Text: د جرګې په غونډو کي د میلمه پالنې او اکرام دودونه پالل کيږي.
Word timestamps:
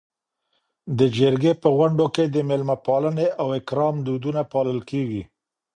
د 0.97 0.99
جرګې 1.17 1.51
په 1.61 1.67
غونډو 1.77 2.05
کي 2.15 2.23
د 2.29 2.37
میلمه 2.49 2.75
پالنې 2.85 3.27
او 3.41 3.47
اکرام 3.59 3.95
دودونه 4.07 4.41
پالل 4.51 4.79
کيږي. 4.89 5.23